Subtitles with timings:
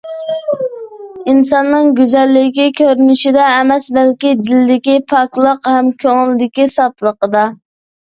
[1.33, 7.45] ئىنساننىڭ گۈزەللىكى كۆرۈنۈشىدە ئەمەس، بەلكى دىلىدىكى پاكلىق ھەم كۆڭلىدىكى ساپلىقىدا.